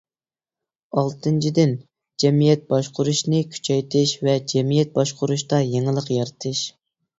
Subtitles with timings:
[1.01, 1.75] ئالتىنچىدىن،
[2.23, 6.67] جەمئىيەت باشقۇرۇشنى كۈچەيتىش ۋە جەمئىيەت باشقۇرۇشتا يېڭىلىق يارىتىش.